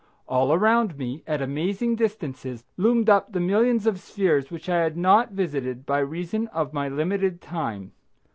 [0.27, 4.97] All around me, at amazing distances, loomed up the millions of spheres which I had
[4.97, 7.91] not visited by reason of my limited time.